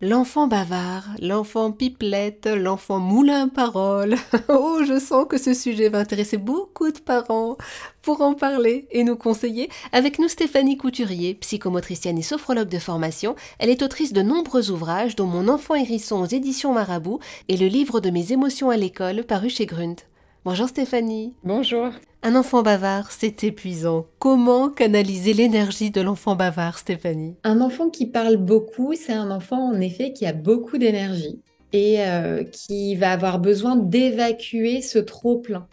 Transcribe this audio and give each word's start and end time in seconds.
L'enfant 0.00 0.46
bavard, 0.46 1.08
l'enfant 1.20 1.72
pipelette, 1.72 2.46
l'enfant 2.46 3.00
moulin 3.00 3.48
parole. 3.48 4.14
Oh, 4.48 4.78
je 4.86 5.00
sens 5.00 5.26
que 5.28 5.38
ce 5.38 5.54
sujet 5.54 5.88
va 5.88 5.98
intéresser 5.98 6.36
beaucoup 6.36 6.92
de 6.92 7.00
parents. 7.00 7.56
Pour 8.00 8.20
en 8.20 8.34
parler 8.34 8.86
et 8.92 9.02
nous 9.02 9.16
conseiller, 9.16 9.68
avec 9.90 10.20
nous 10.20 10.28
Stéphanie 10.28 10.76
Couturier, 10.76 11.34
psychomotricienne 11.34 12.16
et 12.16 12.22
sophrologue 12.22 12.68
de 12.68 12.78
formation. 12.78 13.34
Elle 13.58 13.70
est 13.70 13.82
autrice 13.82 14.12
de 14.12 14.22
nombreux 14.22 14.70
ouvrages, 14.70 15.16
dont 15.16 15.26
Mon 15.26 15.48
enfant 15.48 15.74
hérisson 15.74 16.22
aux 16.22 16.26
éditions 16.26 16.72
Marabout 16.72 17.18
et 17.48 17.56
le 17.56 17.66
livre 17.66 17.98
de 17.98 18.10
mes 18.10 18.32
émotions 18.32 18.70
à 18.70 18.76
l'école 18.76 19.24
paru 19.24 19.50
chez 19.50 19.66
Grunt. 19.66 19.96
Bonjour 20.44 20.68
Stéphanie. 20.68 21.34
Bonjour. 21.42 21.90
Un 22.24 22.34
enfant 22.34 22.62
bavard, 22.62 23.12
c'est 23.12 23.44
épuisant. 23.44 24.06
Comment 24.18 24.70
canaliser 24.70 25.34
l'énergie 25.34 25.92
de 25.92 26.00
l'enfant 26.00 26.34
bavard, 26.34 26.78
Stéphanie? 26.78 27.36
Un 27.44 27.60
enfant 27.60 27.90
qui 27.90 28.06
parle 28.06 28.36
beaucoup, 28.36 28.94
c'est 28.94 29.12
un 29.12 29.30
enfant 29.30 29.70
en 29.72 29.80
effet 29.80 30.12
qui 30.12 30.26
a 30.26 30.32
beaucoup 30.32 30.78
d'énergie 30.78 31.40
et 31.72 32.00
euh, 32.00 32.42
qui 32.42 32.96
va 32.96 33.12
avoir 33.12 33.38
besoin 33.38 33.76
d'évacuer 33.76 34.82
ce 34.82 34.98
trop 34.98 35.38
plein. 35.38 35.68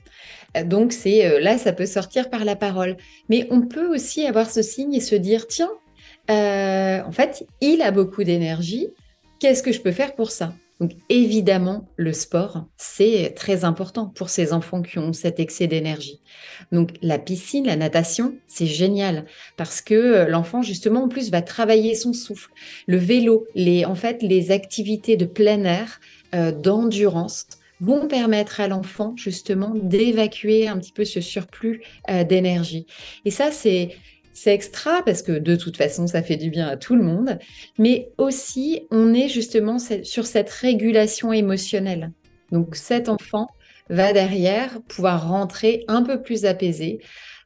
Donc 0.65 0.93
c'est 0.93 1.25
euh, 1.25 1.39
là, 1.39 1.57
ça 1.57 1.73
peut 1.73 1.87
sortir 1.87 2.29
par 2.29 2.45
la 2.45 2.55
parole. 2.55 2.95
Mais 3.27 3.47
on 3.49 3.61
peut 3.61 3.87
aussi 3.91 4.25
avoir 4.27 4.51
ce 4.51 4.61
signe 4.61 4.93
et 4.93 5.01
se 5.01 5.15
dire 5.15 5.47
tiens, 5.47 5.71
euh, 6.29 7.01
en 7.03 7.11
fait, 7.11 7.47
il 7.59 7.81
a 7.81 7.89
beaucoup 7.89 8.23
d'énergie. 8.23 8.89
Qu'est-ce 9.39 9.63
que 9.63 9.71
je 9.71 9.81
peux 9.81 9.91
faire 9.91 10.13
pour 10.13 10.29
ça? 10.29 10.53
Donc 10.81 10.91
évidemment, 11.07 11.87
le 11.95 12.11
sport, 12.11 12.65
c'est 12.75 13.33
très 13.35 13.63
important 13.63 14.07
pour 14.07 14.29
ces 14.29 14.51
enfants 14.51 14.81
qui 14.81 14.99
ont 14.99 15.13
cet 15.13 15.39
excès 15.39 15.67
d'énergie. 15.67 16.19
Donc 16.73 16.89
la 17.01 17.17
piscine, 17.17 17.65
la 17.65 17.77
natation, 17.77 18.35
c'est 18.47 18.65
génial 18.65 19.25
parce 19.55 19.81
que 19.81 19.93
euh, 19.93 20.27
l'enfant 20.27 20.61
justement 20.61 21.03
en 21.03 21.07
plus 21.07 21.31
va 21.31 21.41
travailler 21.41 21.95
son 21.95 22.11
souffle. 22.11 22.51
Le 22.87 22.97
vélo, 22.97 23.47
les 23.55 23.85
en 23.85 23.95
fait 23.95 24.21
les 24.21 24.51
activités 24.51 25.15
de 25.15 25.25
plein 25.25 25.63
air, 25.63 26.01
euh, 26.33 26.51
d'endurance 26.51 27.47
vont 27.79 28.07
permettre 28.07 28.59
à 28.59 28.67
l'enfant 28.67 29.13
justement 29.15 29.73
d'évacuer 29.75 30.67
un 30.67 30.77
petit 30.77 30.93
peu 30.93 31.05
ce 31.05 31.21
surplus 31.21 31.83
euh, 32.09 32.25
d'énergie. 32.25 32.85
Et 33.23 33.31
ça 33.31 33.51
c'est 33.51 33.95
c'est 34.35 34.53
extra 34.53 35.01
parce 35.03 35.21
que 35.21 35.31
de 35.31 35.55
toute 35.55 35.77
façon, 35.77 36.07
ça 36.07 36.21
fait 36.21 36.35
du 36.35 36.49
bien 36.49 36.67
à 36.67 36.77
tout 36.77 36.95
le 36.95 37.03
monde, 37.03 37.39
mais 37.79 38.09
aussi 38.17 38.85
on 38.91 39.13
est 39.13 39.29
justement 39.29 39.77
sur 39.79 40.25
cette 40.25 40.49
régulation 40.49 41.31
émotionnelle. 41.31 42.11
Donc 42.51 42.75
cet 42.75 43.07
enfant 43.09 43.47
va 43.89 44.11
derrière 44.13 44.81
pouvoir 44.89 45.29
rentrer 45.29 45.85
un 45.87 46.03
peu 46.03 46.21
plus 46.21 46.45
apaisé, 46.45 46.99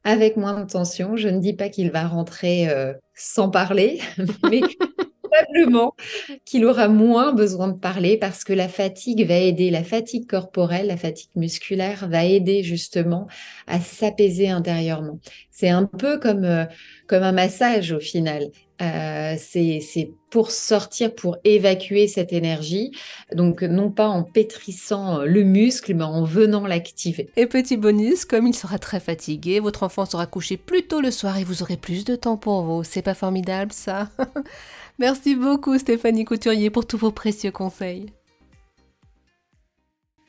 avec 0.04 0.36
moins 0.36 0.60
de 0.60 0.68
tension. 0.68 1.16
Je 1.16 1.28
ne 1.28 1.40
dis 1.40 1.54
pas 1.54 1.70
qu'il 1.70 1.92
va 1.92 2.08
rentrer 2.08 2.70
euh, 2.70 2.94
sans 3.14 3.50
parler, 3.50 4.00
mais 4.50 4.62
probablement 5.30 5.96
qu'il 6.46 6.66
aura 6.66 6.88
moins 6.88 7.34
besoin 7.34 7.68
de 7.70 7.78
parler 7.78 8.18
parce 8.18 8.44
que 8.44 8.54
la 8.54 8.68
fatigue 8.68 9.28
va 9.28 9.38
aider, 9.38 9.70
la 9.70 9.84
fatigue 9.84 10.28
corporelle, 10.28 10.88
la 10.88 10.98
fatigue 10.98 11.32
musculaire 11.36 12.08
va 12.10 12.26
aider 12.26 12.64
justement 12.64 13.28
à 13.68 13.80
s'apaiser 13.80 14.50
intérieurement. 14.50 15.20
C'est 15.52 15.70
un 15.70 15.86
peu 15.86 16.20
comme, 16.20 16.46
euh, 16.46 16.66
comme 17.08 17.24
un 17.24 17.32
massage 17.32 17.92
au 17.92 18.00
final. 18.00 18.50
Euh, 18.82 19.36
c'est 19.38 20.12
pour 20.30 20.52
sortir, 20.52 21.14
pour 21.14 21.38
évacuer 21.44 22.08
cette 22.08 22.34
énergie. 22.34 22.92
Donc, 23.34 23.62
non 23.62 23.92
pas 23.92 24.08
en 24.08 24.24
pétrissant 24.24 25.24
le 25.24 25.44
muscle, 25.44 25.94
mais 25.96 26.04
en 26.04 26.24
venant 26.24 26.68
l'activer. 26.68 27.30
Et 27.36 27.48
petit 27.48 27.78
bonus, 27.78 28.26
comme 28.26 28.48
il 28.48 28.56
sera 28.56 28.80
très 28.80 29.00
fatigué, 29.00 29.60
votre 29.60 29.84
enfant 29.84 30.06
sera 30.06 30.28
couché 30.28 30.58
plus 30.58 30.84
tôt 30.84 31.02
le 31.02 31.12
soir 31.12 31.38
et 31.38 31.44
vous 31.44 31.62
aurez 31.62 31.78
plus 31.78 32.06
de 32.06 32.16
temps 32.16 32.38
pour 32.38 32.62
vous. 32.62 32.84
C'est 32.84 33.02
pas 33.02 33.16
formidable 33.16 33.72
ça? 33.72 34.10
Merci 35.00 35.36
beaucoup 35.36 35.78
Stéphanie 35.78 36.26
Couturier 36.26 36.70
pour 36.70 36.86
tous 36.86 36.98
vos 36.98 37.12
précieux 37.12 37.52
conseils. 37.52 38.08